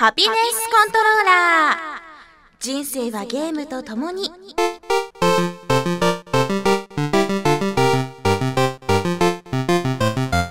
[0.00, 2.00] ハピネスコントローラー。
[2.58, 4.30] 人生はゲームとともに。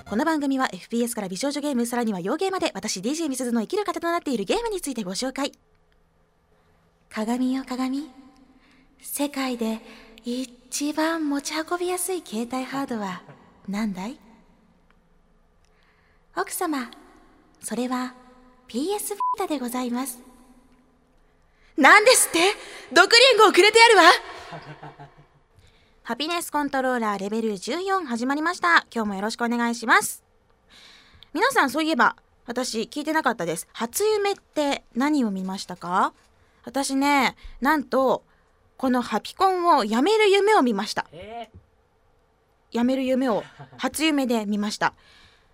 [0.08, 5.54] この番組は FPS から美少女ゲームさらには洋ゲーまで私 DJ みすずの生きる方となっているゲームについてご紹介。
[7.10, 8.08] 鏡よ鏡。
[9.02, 9.80] 世界で
[10.26, 13.24] 一番持ち運びやすい携帯ハードは
[13.68, 14.20] 何だい？
[16.38, 16.92] 奥様
[17.64, 18.14] それは
[18.70, 20.20] PS ビータでございます。
[21.78, 22.40] なんですって？
[22.94, 24.04] 毒リンゴをくれてやるわ。
[26.04, 28.86] ハピネスコントローラーレベル14始まりました。
[28.94, 30.24] 今日もよろしくお願いします。
[31.34, 32.16] 皆さんそういえば
[32.46, 33.68] 私聞いてなかったです。
[33.74, 36.14] 初夢って何を見ましたか？
[36.66, 38.24] 私ねなんと
[38.78, 41.06] このハピコンをやめる夢を見ました。
[41.12, 41.50] え
[42.72, 43.44] やめる夢を
[43.78, 44.94] 初夢で見ました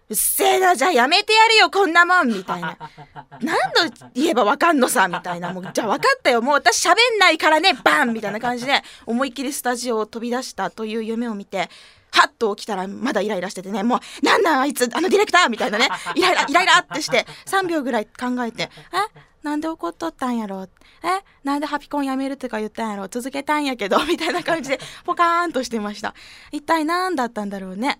[0.07, 2.77] うっせえなじゃあやめてやるよこんなもんみたいな。
[3.41, 3.57] 何
[3.89, 5.51] 度言えばわかんのさみたいな。
[5.51, 6.41] もう じゃあ分かったよ。
[6.41, 11.69] もう私喋んないからねバンみたいな感じで思いっきりスタジオを飛び出したという夢を見て
[12.11, 13.81] はっと起きたらまだイライラしててね。
[13.81, 15.89] もうなんなんあいつあのディレクターみたいなね。
[16.13, 19.25] イライライライラってして3秒ぐらい考えてえ？
[19.41, 20.67] なんで怒っとったんやろ？
[21.03, 21.23] え？
[21.43, 23.07] なんでハピコンやめるとか言ったんやろ？
[23.07, 26.13] 続けたんやけどみたいな感じでポカーンとしてました。
[26.51, 27.99] 一体何だったんだろうね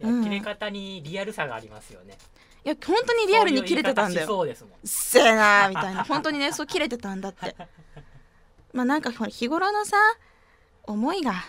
[0.00, 2.16] 切れ方にリアルさがありますよね。
[2.64, 4.26] いや本当にリアルに切れてたんだよ。
[4.26, 6.02] そうですせえなーみたいな。
[6.04, 7.56] 本当にねそう切れてたんだって。
[8.72, 9.96] まあなんか日頃のさ
[10.82, 11.44] 思いが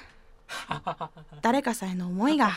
[1.42, 2.52] 誰かさんへの思いが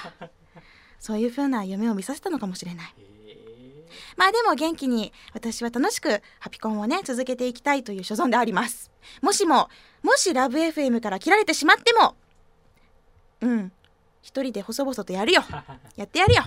[0.98, 2.94] そういう風な夢を見させたのかもしれない。
[2.98, 3.84] へ
[4.16, 8.90] まあでも元気に私は楽しくハピコンをね続けていきたいという所存であります。
[9.22, 9.70] もしも
[10.02, 12.14] もしラブ FM から切られてしまっても
[13.40, 13.72] うん
[14.22, 15.42] 一人で細々とやるよ。
[15.96, 16.44] やってやるよ。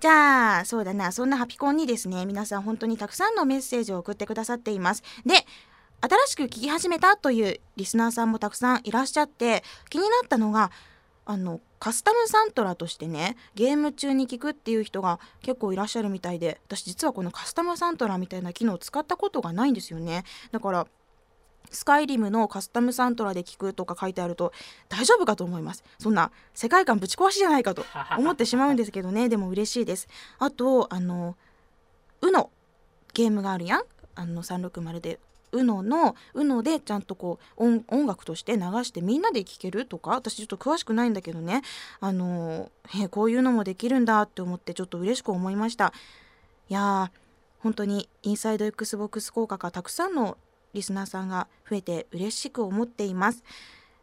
[0.00, 1.12] じゃあそうだな。
[1.12, 5.02] そんなハピコンにですね皆さん本当にたくさんのメッセージを送ってくださっています。
[5.24, 5.46] で
[6.00, 10.70] 新しく聞き始めたというリスナーさんもたくさんいらっしゃって気になったのが
[11.24, 20.24] あのカスタムサントラとしてねゲーム中に聞くっていう人が結構いらっしゃるみたいで私実はこのカスタムサントラみたいな機能を使ったことがないんですよね。
[20.52, 20.86] だから
[21.70, 24.52] スカイリムのカスタムサントラで聞くとか書いてあると
[24.88, 25.84] 大丈夫かと思います。
[25.98, 27.84] そんな世界観ぶち壊しじゃないかと
[28.18, 29.28] 思ってしまうんですけどね。
[29.30, 30.08] でも嬉しいです。
[30.38, 31.36] あとあの
[32.20, 32.50] UNO
[33.14, 33.82] ゲームがあるやん。
[34.14, 35.20] あの360で。
[35.52, 41.62] UNO の UNO でちゃんとこう音音楽として流してみんなで聴けるとか私ちょっと詳しくないんだけどね。
[42.00, 45.92] あのへこういうのもできるんだって思ってちょっと嬉しく思いました。
[46.68, 47.26] いやー
[47.60, 50.36] 本当にインサイド XBOX 効果がたくさんの
[50.76, 53.42] リスナーさんが増えて嬉しく思っています。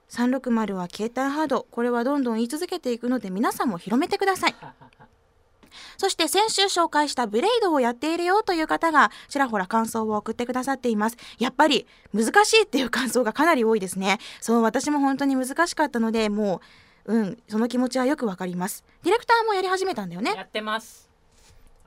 [0.09, 4.55] 360は携帯ハードこれはどんどん言い続けていくので皆さんも広めてください。
[5.97, 11.17] そして先週紹介したブレイドをやっているよという方がちらほら感想を送ってくださっています。
[11.39, 14.19] やっぱり難しいっていう感想がかなり多いですね。
[14.41, 16.61] そう私も本当に難しかったのでも
[17.05, 18.83] ううんその気持ちはよくわかります。
[19.03, 20.33] ディレクターもやり始めたんだよね。
[20.35, 21.09] やってます。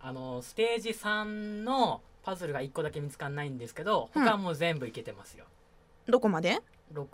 [0.03, 1.25] あのステージ3
[1.65, 5.45] のパズルが1個だけ見つかんないんですけど、うん他はもう全部いけてますよ。
[6.09, 6.59] どこまで
[6.93, 7.07] ？6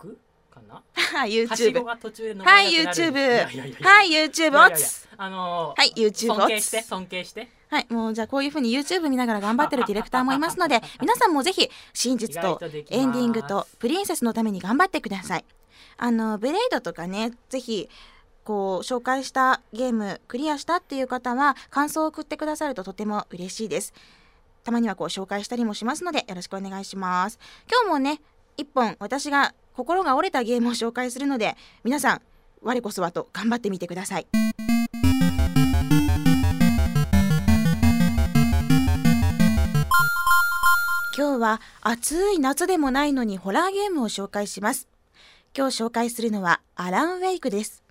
[0.50, 0.83] かな
[1.27, 3.67] ？YouTube ごが途中で登はい YouTube はい YouTube いや
[4.05, 7.49] いやいやオツあのーはい YouTube 尊敬して尊敬して。
[7.69, 12.59] はい、もうじゃあこういう風に YouTube 見ながら頑張ってるディレクターもいますので、 皆さんもぜひ真実と
[12.91, 15.44] エンディングとプリンセスのために頑張ってください。
[15.99, 17.89] あのブレイドとかね、ぜひ
[18.44, 23.93] こう紹介したゲームクリアしたっていう方は感想を送ってくださるととても嬉しいです。
[24.65, 27.39] たまにはこう紹介したりもしますのでよろしくお願いします。
[27.71, 28.21] 今日もね、
[28.56, 32.23] 一本私が心が折れたゲームを紹介するので、皆さん
[32.62, 34.27] 我こそはと頑張ってみてください。
[41.15, 44.89] 今日は暑い夏でもないのにホラーゲームを紹介します
[45.55, 47.83] 今日紹介するのはアラン・ウェイクです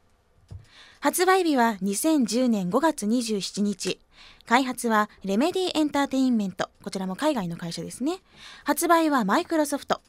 [1.00, 4.00] 発売日は2010年5月27日
[4.46, 6.70] 開発はレメディエンターテインメント。
[6.84, 8.20] こちらも海外の会社ですね。
[8.64, 10.02] 発売はマイクロソフト。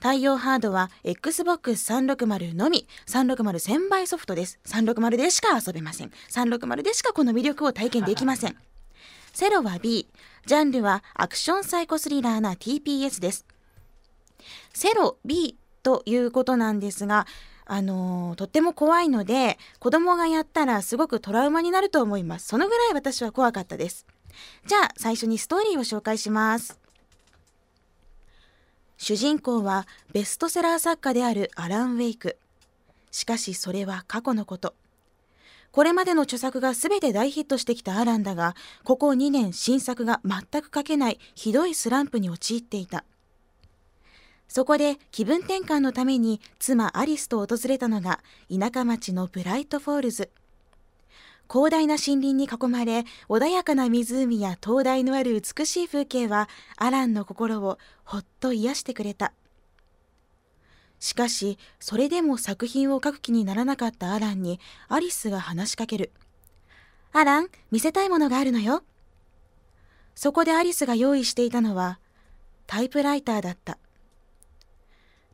[0.00, 2.86] 対応ハードは Xbox360 のみ。
[3.06, 4.58] 3601000倍ソフトです。
[4.66, 6.12] 360でしか遊べません。
[6.30, 8.56] 360でしかこの魅力を体験できません。
[9.32, 10.08] セロは B
[10.46, 13.46] ジャンルはアクションサイコスリラーな TPS です。
[14.72, 17.26] セロ B ということなんですが、
[17.68, 22.46] あのとっても怖いので、子供がやったらすごくトラウマになると思います。
[22.46, 24.06] そのぐらい私は怖かったです。
[24.66, 26.78] じゃあ最初にストーリーを紹介します。
[28.98, 32.38] 主人公はベストセラー作家であるアラン・ウェイク。
[33.10, 34.74] しかしそれは過去のこと。
[35.72, 43.04] これまでの著作が全て大ヒットしてきたアランだがここ2年新作が全く書けないひどいスランプに陥っていた
[44.48, 48.20] そこで気分転換のために妻アリスと訪れたのが
[48.50, 50.30] 田舎町のブライトフォールズ。
[51.48, 59.32] 広大な森林に囲まれ穏やかな湖や灯台のある美しい風景はアランの心をほっと癒してくれた。
[60.98, 64.58] しかしそれでも作品を書く気にならなかったアランに
[64.88, 66.12] アリスが話しかける。
[67.12, 68.82] アラン見せたいものがあるのよ。
[70.14, 72.00] そこでアリスが用意していたのは
[72.66, 73.78] タイプライターだった。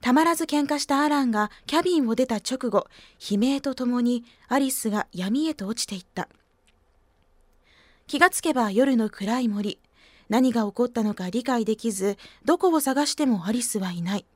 [0.02, 2.88] たまらず喧嘩したアランがキャビンを出た直後
[3.30, 6.28] 悲鳴とともにアリスが闇へと落ちていった。
[8.08, 9.78] 気がつけば夜の暗い森
[10.28, 14.26] 何が起こったのか理解できずどこを探してもアリスはいない。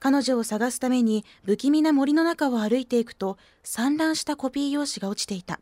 [0.00, 5.60] 彼女を探すために不気味な森の中を歩いていくと散乱したコピー用紙が落ちていた。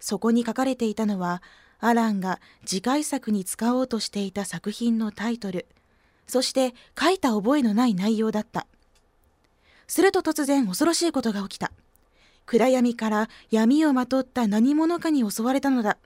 [0.00, 1.40] そこに書かれていたのは
[1.78, 5.66] アランが次回作に使おうとしていた作品のタイトル。
[6.30, 8.66] そして書いた覚えのない内容だった。
[9.86, 11.72] すると突然恐ろしいことが起きた。
[12.46, 15.98] 暗闇から闇をまとった何者かに襲われたのだ。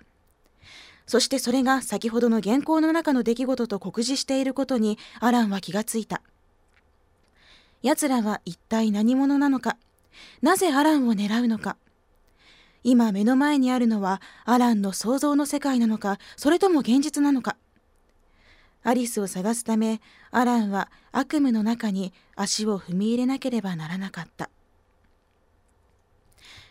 [1.06, 6.22] そしてそれが先ほどの原稿の中の出来事と酷似していることにアランは気がついた。
[7.82, 9.76] 奴らは一体何者なのか。
[10.40, 11.76] なぜアランを狙うのか。
[12.82, 16.18] 今目の前にあるのはアランの想像の世界なのか。
[16.36, 17.56] それとも現実なのか。
[18.84, 20.00] アリスを探すため
[20.30, 24.50] アランは悪夢の中に足を踏み入れなければならなかった。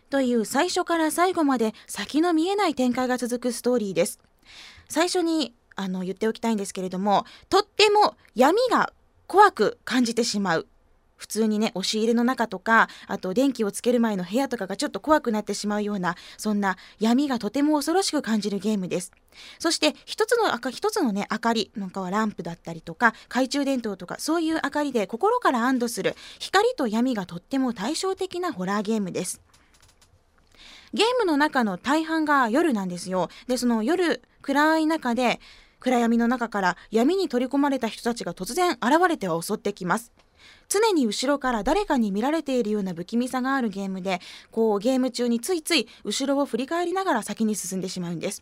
[0.10, 4.20] という最初から最後まで先の見えない展開が続くストーリーです。
[4.88, 8.94] 最初にあの言っておきたいんですけれどもとっても闇が
[9.26, 10.68] 怖く感じてしまう。
[11.24, 19.14] 普通にね押し入れの中とかあと電気をつける前の部屋とかがちょっと怖くなってしまうようなそんな闇がとても恐ろしく感じるゲームです。
[19.58, 29.42] そして一つの一つのね明かりなんかはランプだったりとか懐中電灯とかそういう明かりで心から安堵する光と闇がとっても対照的なホラーゲームです。
[30.94, 33.30] ゲームの中の大半が夜なんですよ。
[33.48, 35.40] でその夜暗い中で
[35.80, 40.12] 暗闇の中から闇に取り込まれた人たちが突然現れては襲ってきます。
[40.70, 48.42] 常に後ろから誰かに見られているような不気味さがあるゲームでこうゲーム中についつい後ろを振り返りながら先に進んでしまうんです。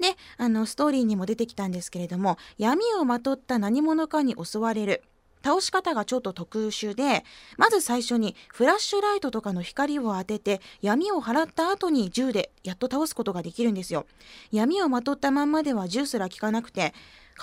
[0.00, 5.02] であのストーリーにも出てきたんですけれども闇をまとった何者かに襲われる。
[5.44, 7.24] 倒し方がちょっと特殊で
[7.58, 14.06] まず最初にフラッシュライトとかの光を当てて闇を払った後に銃でやっと倒すことができるんですよ。
[14.52, 16.94] 闇をまとったまんまでは銃すら効かなくて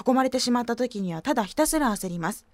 [0.07, 2.45] 囲まれてしまった時にはただひたすら焦ります。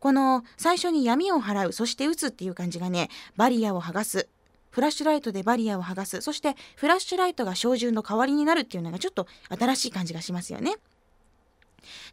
[0.00, 4.28] この最初に闇を払うそして打つっていう感じがねバリアを剥がす
[4.70, 10.74] フラッシュライトでバリアを剥がすそしてフラッシュライトが照準の代わりになるっていうのがちょっと新しい感じがしますよね。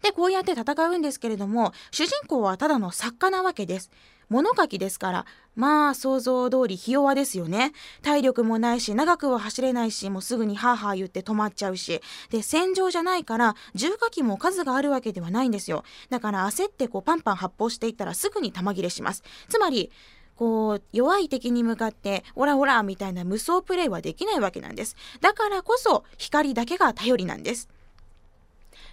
[0.01, 3.91] でこうやって戦うんですけれども主人公はただの作家なわけです。
[4.29, 5.25] 物書きですから
[5.56, 7.73] まあ想像通りひ弱ですよね。
[8.01, 12.01] 体力もないし長くは走れないしもうすぐにハーハー言って止まっちゃうし。
[12.29, 15.83] で戦場じゃないから重火器も数があるわけではないんですよ。
[16.09, 19.21] だから焦ってこうパンパン発砲していったらすぐに弾切れします。
[19.50, 19.91] つまり
[20.38, 24.95] こう弱い敵に向かってオラオラみたいな無双プレイはできないわけなんです。
[25.19, 27.68] だからこそ光だけが頼りなんです。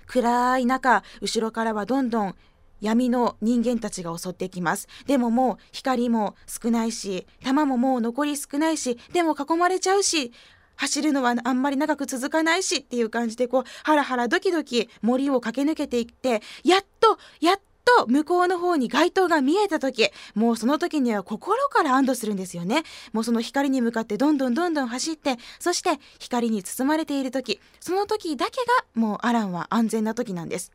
[0.09, 2.35] 暗い中後ろからはどんどん
[2.81, 4.87] 闇の人間たちが襲ってきます。
[5.07, 10.33] でももう光も少ないし弾ももう残り少ないしでも囲まれちゃうし
[10.77, 17.61] 走るのはあんまり長く続かないしっていう感じでこうハラハラドキドキ森を駆け抜けていってやっとやっ
[17.99, 22.83] と向こうの方に街灯が見えた時もうその時には心から安堵するんですよね。
[23.13, 28.53] もうその光に向かってどんどんどんどん走ってそして光に包まれている時その時だけ
[28.95, 30.73] がもうアランは安全な時なんです。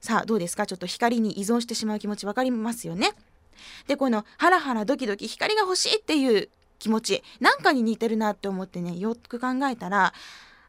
[0.00, 0.66] さあどうですか？
[0.66, 3.12] ちょっと光に依存してしまう気持ち分かりますよね。
[3.86, 6.48] でこのハラハラドキドキ光が欲しいっていう
[6.78, 10.12] 気持ちなんかに似てるなって思ってねよく考えたら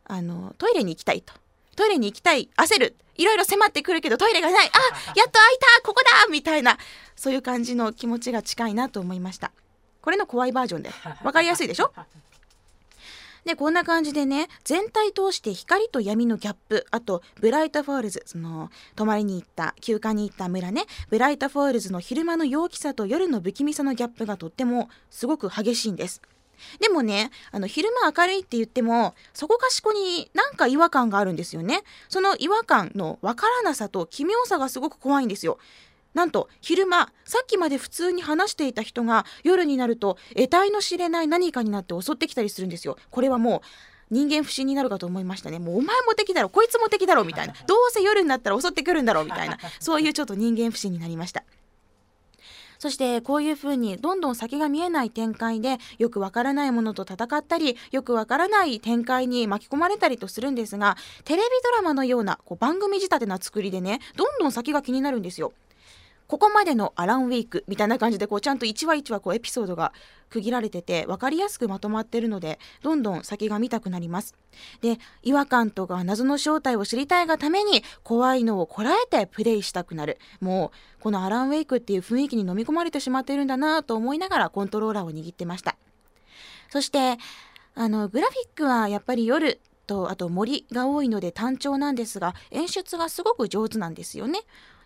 [0.05, 1.33] あのトイレに行きたいと。
[1.75, 2.95] トイレに行きたい焦る。
[3.15, 4.67] いろいろ迫ってくるけどトイレがない。
[4.67, 4.69] あ
[5.15, 6.77] やっと開いたここだみたいな。
[7.15, 9.51] そういう感じの気持ちが近いなと思いました。
[10.01, 10.91] これの怖いバージョンで。
[11.23, 11.93] 分かりやすいでしょ？
[13.45, 16.85] でこんな感じでね全体通して光と闇のギャップ。
[16.91, 18.23] あとブライトフォールズ。
[18.25, 20.85] その泊まりに行った休暇に行った村ね。
[21.09, 26.21] ブライトフォールズの昼間の陽気さと夜の不気味さのギャップがとってもすごく激しいんです。
[26.79, 31.83] でもねあの昼間明るいって言ってもそこかしこになんか違和感があるんですよね。
[32.09, 35.57] その違和感のわからなさと奇妙さがすごく怖いんですよ。
[36.13, 42.97] なんと昼間さっきまで普通に話していた人が夜になると得体の知れない何かになって襲ってきたりするんですよ。
[43.09, 43.61] これはもう
[44.13, 45.59] 人間不信になるかと思いましたね。
[45.59, 47.53] もうお前も敵だろこいつも敵だろみたいな。
[47.65, 49.57] どうせ夜になったら襲ってくるんだろうみたいな。
[49.79, 51.43] そういうちょっと人間不信になりました
[52.83, 65.53] そしてこういうふうにどんどん先が見えない展開でよくわからないものと戦ったりよくわからない展開に巻き込まれたりとするんですがテレビドラマのようなこう番組仕立てな作りでねどんどん先が気になるんですよ。
[66.33, 69.93] ここまでのアランウェイクみたいな感じでこうちゃんと1話1話こうエピソードが
[70.31, 74.33] 区切られてて分かりやすくまとまってるのでどんどん先が見たくなります。
[74.81, 80.17] で違和感とか謎の正体を知りたいがために怖いのをこらえてプレイしたくなる。
[80.41, 85.75] もうこのアランウェイクっていう雰囲気に飲み込まれてしまってるんだなと思いながらコントローラーを握ってました。
[86.71, 87.19] そして
[87.75, 94.39] あのグラフィックはやっぱり夜とあと森が多いので単調なんですが演出がすごく上手なんですよね。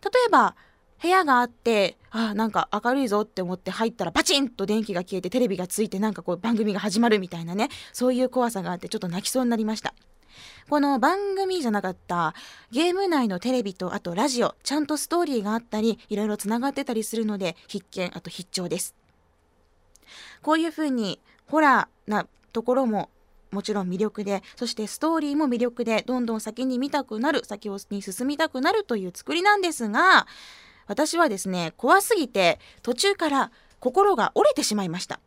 [0.03, 0.57] 例えば
[1.01, 9.93] 部屋があってあなんか明るいぞって思って入ったらパチンと電気が消えてテレビがついてなんかこう番組が始まるみたいなねそういう怖さがあってちょっと泣きそうになりました。
[10.69, 12.35] この番組じゃなかった
[12.71, 18.95] ゲーム内のテレビとあとラジオちゃんとストーリーがあったりいろいろつながってたりするので必見あと必聴です。
[20.41, 23.09] こういうふうにホラーなところも
[23.51, 30.27] もちろん魅力でそしてストーリーも魅力でどんどん先に見たくなる先に進みたくなるという作りなんですが
[30.88, 35.20] 私はですね怖すぎて途中から心が折れてしまいました。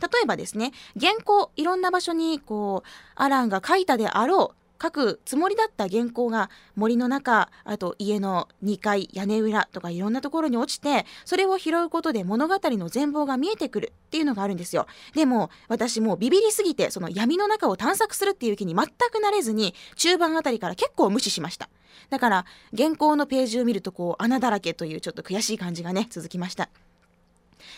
[0.00, 14.86] 例えばですね原稿いろんな場所にこうアランが書いたであろう書くつもりだった原稿が森の中あと家の2階屋根裏とかいろんなところに落ちてそれを拾うことで物語の全貌が見えてくるっていうのがあるんですよ。
[15.14, 21.68] でも私もうビビりすぎてその闇の中を探索するっていう気に全くなれずに中盤あたりから結構無視しました。
[22.10, 22.44] だから
[22.76, 26.68] 原稿のページを見るとこう穴だらけというちょっと悔しい感じがね続きました。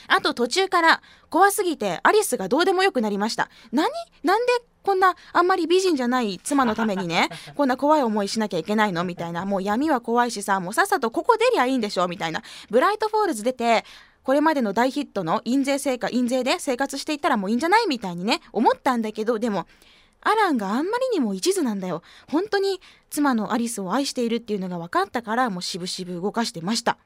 [0.08, 3.48] あと途中から怖すぎてアリスがどうでもよくなりました。
[3.72, 3.88] 何？
[4.24, 9.04] なんでこんなあんまり美人じゃない妻のためにね こんな怖い思いしなきゃいけないの？
[9.04, 9.44] みたいな。
[9.44, 12.08] もう闇は怖いしさもうさっさとここ出りゃいいんでしょ？
[12.08, 12.42] みたいな。
[12.70, 13.84] ブライトフォールズ出て
[14.24, 17.86] これまでの大ヒットの印税成果印税で生活していったらもういいんじゃない？
[17.86, 19.66] みたいにね思ったんだけどでも
[20.20, 22.02] アランがあんまりにも一途なんだよ。
[22.28, 26.98] 本当に妻のアリスを愛しているっていうのが分かったからもうしぶしぶ動かしてました。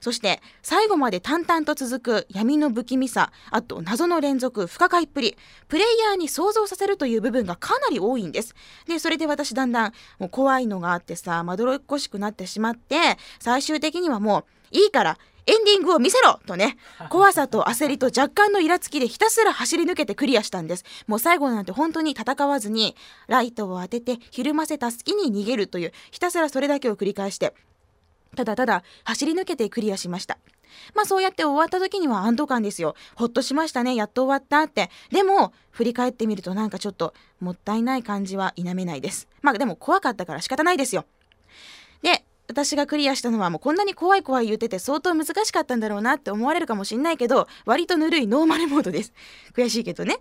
[0.00, 5.36] そして最後まで淡々と続く闇の不気味さあと謎の連続不可解っぷり
[5.68, 8.54] プレイヤーに想像させるという部分がかなり多いんです。
[8.86, 14.40] でそれで私だんだんもう怖いのがあってさまどろっこしくなってしまって最終的にはも
[14.72, 16.76] ういいからエンディングを見せろとね。
[17.10, 20.84] 怖さと焦りと若干のイラつきでひたすら走り抜けてクリアしたんです。
[21.06, 22.96] もう最後なんて本当に戦わずに
[23.26, 27.54] ライトを当ててひるませた隙に逃げるというひたすらそれだけを繰り返して。
[28.36, 30.38] ただただ走り抜けてクリアしました。
[30.94, 32.96] まあそうやって終わった時には安堵感ですよ。
[33.14, 33.94] ほっとしましたね。
[33.94, 34.90] やっと終わったって。
[35.10, 39.28] でも振り返ってみるとなんかちょっともったいない感じは否めないです。
[39.42, 41.04] まあでも怖かったから仕方ないですよ。
[42.02, 49.12] で私がクリアしたのはもうこんなに怖い怖い言ってて相当難しかったんだろうなって思われるかもしんないけど割とぬるいノーマルモードです。
[49.56, 50.18] 悔しいけどね。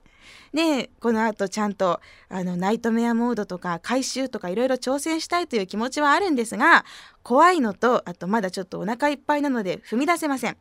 [0.54, 2.00] でこの後ちゃんと
[2.30, 6.86] あのナイトメアモードとか回収とかいろいろ挑戦したいという気持ちはあるんですが
[7.24, 10.58] 怖いのとあとまだちょっとお腹いっぱいなので踏み出せません。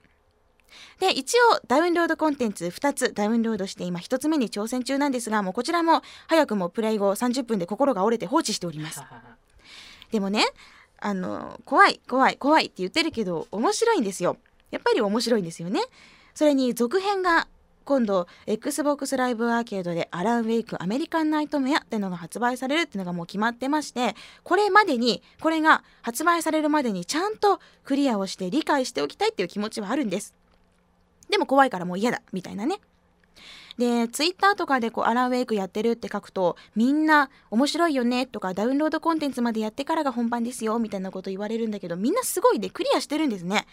[0.98, 9.02] で一応ダウンロードコンテンツ2つダウンロードして今1つ目に挑戦中なんですがもうこちらも早くもプレイ後30分で心が折れて放置しております。
[10.10, 10.44] でもね
[11.04, 14.36] あの怖い怖い怖いって言ってるけど面白いんですよ。
[14.70, 15.80] やっぱり面白いんですよね。
[16.32, 17.48] それに続編が
[17.84, 30.36] 今度 XBOX ライブアーケードでアランウェイクアメリカンナイトメアっていうのが発売されるっていうのがもう決まってましてこれまでにこれが発売されるまでにちゃんとクリアをして理解しておきたいっていう気持ちはあるんです。
[31.28, 32.80] でも怖いからもう嫌だみたいなね。
[33.78, 43.66] でツイッターとかでこうアランウェイクやってるって書くとみんな面白いよねとかダウンロードコンテンツまでやってからが本番ですよみたいなこと言われるんだけどみんなすごいでクリアしてるんですね。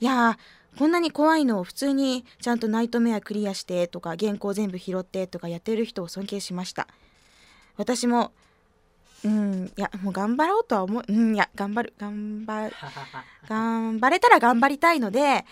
[0.00, 6.88] いやーこんなに怖いのを普通にちゃんとナイトメアクリアしてとか原稿全部拾ってとかやってる人を尊敬しました。
[7.76, 8.32] 私も
[9.24, 12.74] うんいやもう頑張ろうとは思ううんいや頑張る頑張る
[13.48, 15.44] 頑張れたら頑張りたいので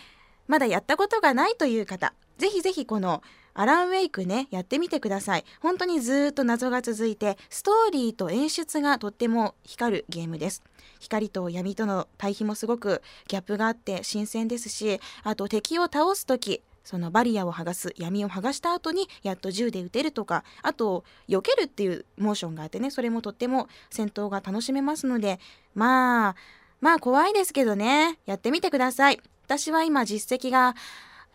[0.47, 3.23] まだやったことがないという方ぜひぜひこの
[3.55, 5.45] アランウェイクねやってみてください。
[5.61, 10.63] 本当にずっと謎が続いてストーリーと演出がとっても光るゲームです。
[11.01, 25.39] 光と闇との対比もすごくギャップがあって新鮮ですしあと敵を倒す時そのバリアを剥がす闇を剥がした後にやっと銃で撃てるとかあと避けるっていうモーションがあってねそれもとっても戦闘が楽しめますので
[25.75, 26.35] まあ
[26.81, 29.21] まあ怖いですけどねやってみてください。
[29.45, 30.75] 私は今実績が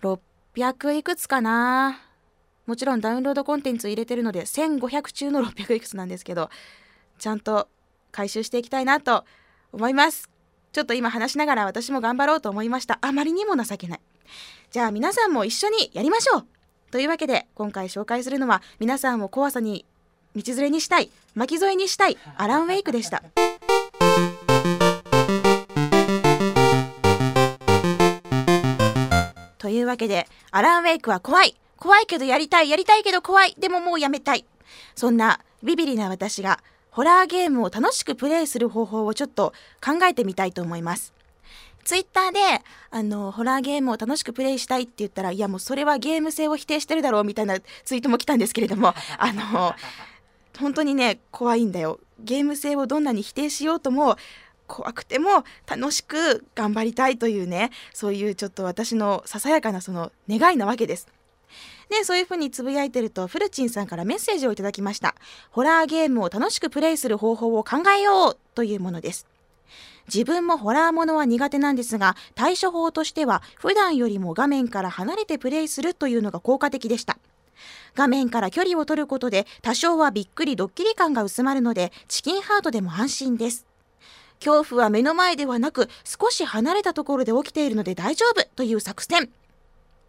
[0.01, 2.07] 600いくつかな。
[2.67, 6.50] もちろんダウンロードコンテンツ入れてるので1500中の600いくつなんですけど
[7.17, 7.69] ちゃんと
[8.12, 9.25] 回収していきたいなと
[9.71, 10.29] 思います。
[10.74, 13.00] ちょっと今話しながら私も頑張ろうと思いました。
[13.01, 14.00] あまりにも情けない。
[14.69, 16.45] じゃあ皆さんも一緒にやりましょう。
[16.91, 19.86] というわけで今回紹介するのは皆さんを怖さに
[20.36, 23.24] 道連れにしたい巻き添えにしたいアラン・ウェイクでした。
[29.57, 31.55] というわけでアラン・ウェイクは怖い。
[31.77, 33.55] 怖いけどやりたいやりたいけど怖い。
[33.57, 34.46] でももうやめたい。
[34.96, 36.60] そんなビビリな私が
[36.91, 39.53] ホラーゲームを楽しくプレイする方法をちょっと
[39.84, 41.13] 考えてみたいと思います。
[41.88, 42.39] ツイッターで
[42.89, 49.74] あのホラーゲームを楽しくプレイしたいって言ったらいやもうそれはゲーム性を否定してるだろうみたいなツイートも来たんですけれども あの
[50.60, 52.00] 本当にね怖いんだよ。
[52.19, 54.17] ゲーム性をどんなに否定しようとも
[54.65, 61.07] 怖くても楽しく頑張りたいというねそういうちょっと私のささやかなその願いなわけです。
[61.89, 65.15] でそういうふうにつぶやいてるとフルチンさんからメッセージをいただきました。
[65.51, 69.25] ホラーゲームを楽しくプレイする方法を考えようというものです。
[70.13, 77.17] 自分もホラーものは苦手なんですが対処法としては普段よりも画面から離れてプレイするというのが効果的でした。
[77.96, 83.65] 画面から距離を取ることで多少はびっくりドッキリ感が薄まるのでチキンハートでも安心です。
[84.39, 89.29] 恐怖は目の前ではなく少し離れたところで起きているので大丈夫という作戦。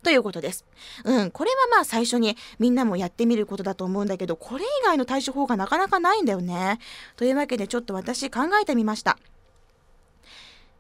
[0.03, 0.65] ということです。
[1.05, 6.79] うん、これはまあ最初にみんなもやってみることだと思うんだけど、これ以外の対処法がなかなかないんだよね。
[7.17, 9.19] というわけでちょっと私考えてみました。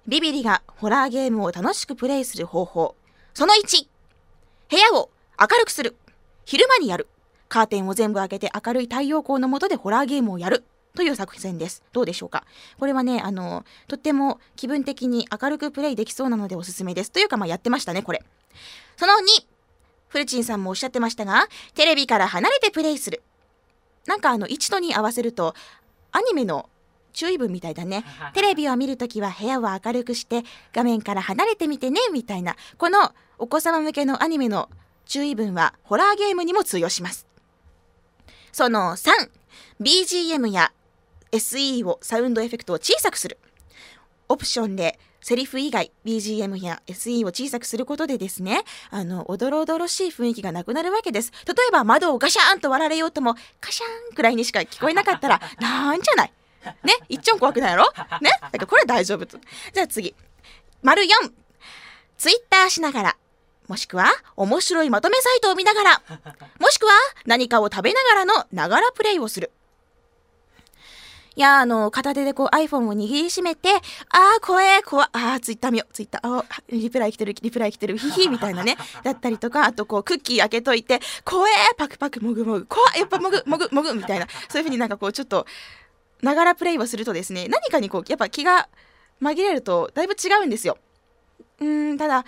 [0.06, 2.94] ビビリがホラーゲームを楽しくプレイする方法。
[3.34, 3.86] その1、
[4.70, 5.96] 部屋を明るくする。
[6.44, 7.08] 昼間にやる。
[7.48, 10.64] カーテンを全部開けて明るい太陽光の下でホラーゲームをやる。
[10.94, 11.84] という作戦です。
[11.92, 12.44] どうでしょうか
[12.80, 17.12] これはね、あの、とっても気分的に明るくプレイできそうなのでおすすめです。
[17.12, 18.24] というか、まあやってましたね、これ。
[18.98, 19.46] その2、
[20.08, 23.22] フルチンさんもおっしゃってましたが、テレビから離れてプレイする。
[24.06, 25.54] なんかあの、1と2合わせると、
[26.10, 26.68] アニメの
[27.12, 28.04] 注意文みたいだね。
[28.34, 32.56] テレビを見るときは部屋を明るくして画面から離れてみてね、みたいな。
[32.76, 34.68] このお子様向けのアニメの
[35.06, 37.28] 注意文はホラーゲームにも通用します。
[38.50, 39.30] その3、
[39.80, 40.72] BGM や
[41.30, 43.38] SE をサウンドエフェクトを小さくする。
[44.28, 51.32] オプションでセリフ以外 BGM や SE を小さくすることでですねあのおどろおどろしい雰囲気がなくなるわけです。
[51.46, 56.32] 例えば窓をガシャーンと割られようともカシャーンくらいにしか聞こえなかったら なんじゃない？
[56.84, 56.94] ね？
[57.08, 57.84] 一丁怖くないやろ？
[58.22, 58.30] ね？
[58.40, 59.38] だからこれ大丈夫と。
[59.72, 60.14] じゃあ次。
[60.82, 61.08] 丸4
[62.16, 63.16] ツイッターしながら
[63.66, 66.02] もしくは面白いまとめサイトを見ながら
[66.60, 66.92] もしくは
[67.26, 69.50] 何かを食べながらのながらプレイをする。
[69.54, 69.57] い
[71.40, 85.46] や、あの、片手でこう iPhone を握りしめて、あー、怖え、怖あー、ツイッター見よう、ツイッター、あリプライ来てる、リプライ来てる、ヒヒみたいなね、だったりとか、あとこう、クッキー開けといて、怖え、パクパク、もぐもぐ、怖やっぱもぐ、もぐ、もぐ、みたいな、そういう風になんかこう、ちょっと、
[86.22, 88.68] ながらプレイをするとですね、何かにこう、やっぱ気が
[89.22, 90.78] 紛れると、だいぶ違うんですよ。
[91.60, 92.24] うん、ただ、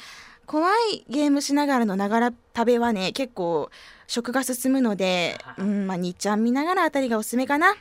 [0.46, 3.70] 怖いゲームしながらのながら食べはね、結構、
[4.06, 7.76] 食が進むので、うん、まあ、にっちゃん見ながらあたりがおすすめかな。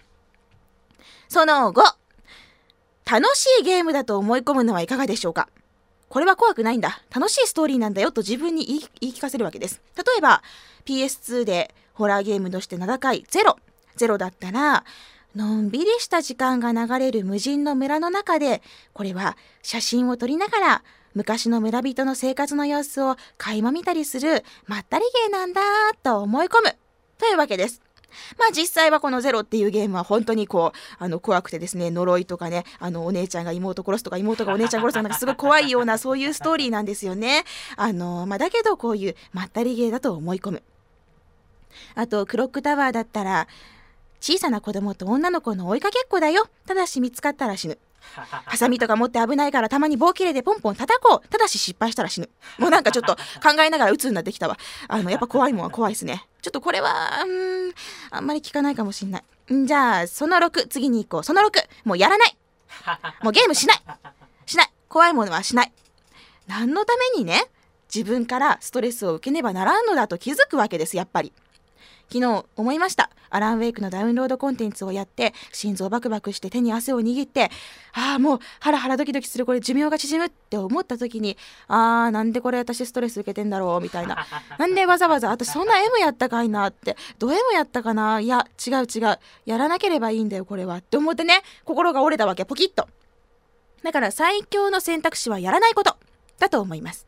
[1.29, 1.83] その後、
[3.09, 5.47] 楽しいゲームだと思い込むのはいかがでしょうか？
[6.09, 7.03] これは怖くないんだ。
[7.13, 9.79] 楽しいストーリーなんだよと自分に言い言い聞かせるわけです。
[9.95, 10.41] 例えば、
[10.85, 13.57] PS2 でホラーゲームとして名高いゼロ。
[13.95, 14.83] ゼロだったら、
[15.35, 18.63] のんびりした時間が流れる無人の村の中で、
[18.93, 25.61] これは写真を撮りながら、昔の村人の生活の様子を垣間見たりするまったりゲーなんだ
[26.01, 26.75] と思い込む
[27.19, 27.81] というわけです。
[28.37, 37.43] まあ実際はこのゼロっていうゲームは本当にこう、あの怖くてですね、呪いとかね、あのお姉ちゃんが妹殺すとか妹がお姉ちゃん殺すとかなんかすごい怖いようなそういうストーリーなんですよね。
[37.75, 40.63] あの、まあだけどこういうまったりゲーだと思い込む。
[41.95, 43.47] あと、クロックタワーだったら、
[44.21, 46.47] 小さな子供と女の子の追いかけっこだよ。
[46.65, 47.77] ただし見つかったら死ぬ。
[48.15, 51.27] ハサミとか持って危ないからたまに棒切れでポンポン叩こう。
[51.27, 52.29] ただし失敗したら死ぬ。
[52.57, 54.57] もうなんかちょっと考えながら鬱になってきたわ。
[54.87, 56.27] あの、やっぱ怖いもんは怖いですね。
[56.41, 57.73] ちょっとこれは、うん、
[58.11, 59.53] あんまり聞かないかもしんない。
[59.53, 61.23] んじゃあ、その6、次に行こう。
[61.23, 62.37] その6、もうやらない。
[63.23, 63.81] もうゲームしない。
[64.45, 64.71] しない。
[64.87, 65.73] 怖いものはしない。
[66.47, 67.45] 何のためにね、
[67.93, 71.33] 自分からストレスを受けねばならんのだと気づくわけです、やっぱり。
[72.11, 73.09] 昨日思いました。
[73.29, 77.51] アラン・ウェイクのダウンロードコンテンツをやって心臓バクバクして手に汗を握って
[77.93, 84.25] ああもうハラハラドキドキするこれ寿命が縮むって思った時にああなんでこれ私ストレス受けてんだろうみたいな。
[84.57, 88.19] なんでわざわざ私そんな M やったかいなってド M やったかな？
[88.19, 89.19] いや違う違う。
[89.45, 92.87] やらなければいいんだよこれはって思ってね心が折れたわけポキッと。
[93.83, 95.95] だから最強の選択肢はやらないこと
[96.39, 97.05] だと思います。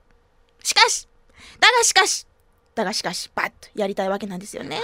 [0.64, 1.08] しかし、
[1.60, 2.28] だがしかし、
[2.74, 4.80] だがしかし、バッとやりたいわけなんですよね。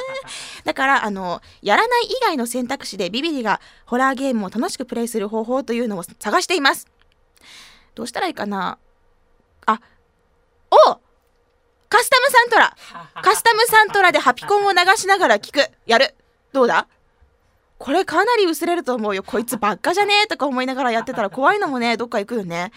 [0.66, 6.88] だから、あの、やらない以外の選択肢でビビリがホラーゲームを楽しくプレイする方法というのを探しています。
[7.96, 8.78] どうしたらいいかな？
[9.66, 9.80] あ、
[10.70, 11.00] お
[11.90, 12.76] カスタムサントラ
[13.22, 15.72] カスタムサントラでハピコンを流しながら聞く。
[15.86, 16.14] やる。
[16.52, 16.88] どうだ？
[17.78, 19.24] これかなり薄れると思うよ。
[19.24, 20.24] こいつばっかじゃね？
[20.26, 22.72] えとか思いながらやってたら怖いのもね、どっか行くよね。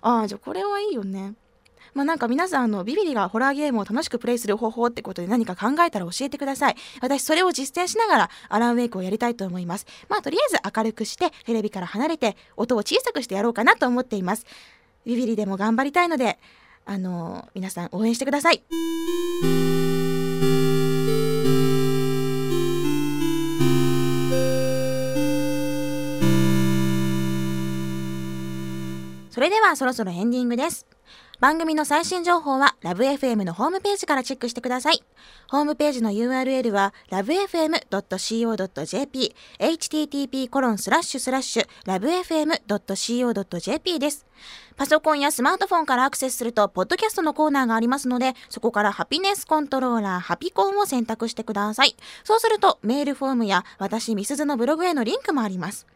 [0.00, 1.34] ああ、じゃあこれはいいよね。
[1.96, 6.76] まあなんか皆さんあのビビリがホラーゲームを楽しくプレイする方法ってことで何か考えたら教えてください。
[7.00, 9.86] 私それを実践しながらアランウェイクをやりたいと思います。
[10.10, 14.44] まあとりあえず明るくしてテレビから離れて音を小さくしてやろうかなと思っています。
[15.06, 16.38] ビビリでも頑張りたいので、
[16.84, 18.62] あの皆さん応援してください。
[29.30, 30.86] それではそろそろエンディングです。
[31.38, 35.02] 番組の最新情報はラブ f m のホームページからチェックしてください。
[35.48, 37.86] ホームページの URL は lovefm.co.jp
[39.58, 41.66] http コロンスラッシュスラッシュ
[42.66, 44.24] lovefm.co.jp です。
[44.76, 51.96] パソコンやスマートフォンからアクセスすると、ポッドキャストのコーナーがありますので、そこからハピネスコントローラー、ハピコンを選択してください。
[52.24, 55.86] そうすると、メールフォームや私、ミスズのブログへのリンクもあります。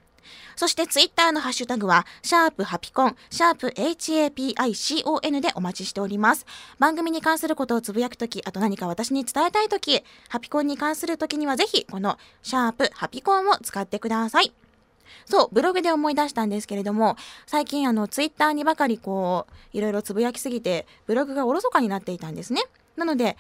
[0.61, 6.45] そしてツイッターのハッシュタグは、シャープハピコン、シャープ HAPICON でお待ちしております。
[6.79, 14.53] 番組に関することをつぶやくとき、あと何か私に伝えたいとき、ハピコンに関するときにはぜひ、このシャープハピコンを使ってください。
[15.25, 22.65] そう、ブログで思い出したんですけれども、最近あの、ツイッターにばかりこう、いろいろつぶやきすぎて、ブログがおろそかになっていたんですね。
[22.97, 23.39] なので、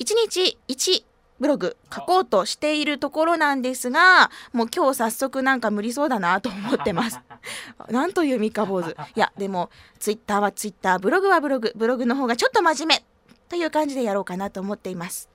[0.00, 1.04] 1日1
[1.40, 7.18] ブログ書こうとしているところなんですが、もう今日早速なんか無理そうだなと思ってます。
[7.90, 8.90] なんという三日坊主。
[8.90, 13.04] いや、でも、ツイッターはツイッター、ブログはブログ、ブログの方がちょっと真面目
[13.48, 15.28] という感じでやろうかなと思っています。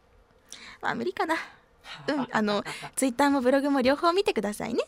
[0.81, 1.35] まあ、無理かな。
[2.07, 2.63] うん、あの、
[2.95, 4.83] ツイッターもブログも両方見てくださいね。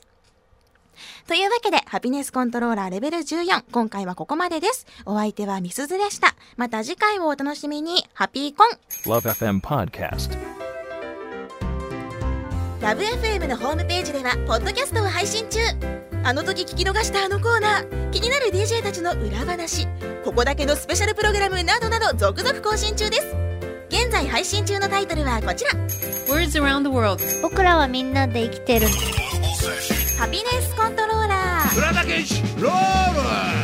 [1.28, 4.86] というわけで、ハピネスコントローラーレベル14、今回はここまでです。
[5.06, 6.36] お相手はみすずでした。
[6.56, 8.70] また次回をお楽しみに、ハピーコン
[9.06, 10.57] Love FM Podcast.
[12.88, 15.60] ラブ f m のホームページではポッドキャストを配信中。
[16.24, 18.12] あの時聞き逃したあのコーナー。
[18.12, 19.86] 気になる DJ たちの裏話。
[20.24, 23.36] ここだけのスペシャルプログラムなどなど続々更新中です。
[23.90, 25.72] 現在配信中のタイトルはこちら。
[26.34, 27.22] Words around the world.
[27.42, 28.88] 僕らはみんなで生きてる。
[30.18, 31.70] ハピネスコントローラー。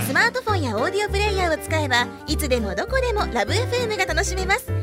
[0.06, 4.83] スマートフォンやオーディオプレイヤーを使えばいつでもどこでもラブ f m が楽しめます